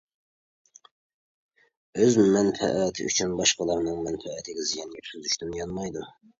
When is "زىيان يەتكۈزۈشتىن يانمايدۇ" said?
4.73-6.11